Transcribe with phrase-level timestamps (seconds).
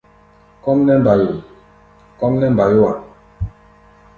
[0.63, 1.31] Kɔ́ʼm nɛ́ mbayo!
[2.19, 2.93] kɔ́ʼm nɛ́ mbayó-a.